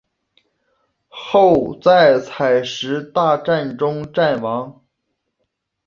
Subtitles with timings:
[1.09, 4.81] 后在采石大战中战亡。